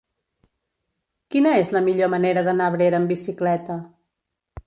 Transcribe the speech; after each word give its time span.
Quina 1.33 1.51
és 1.65 1.69
la 1.75 1.83
millor 1.89 2.11
manera 2.15 2.43
d'anar 2.47 2.69
a 2.69 2.73
Abrera 2.75 2.99
amb 3.01 3.13
bicicleta? 3.15 3.79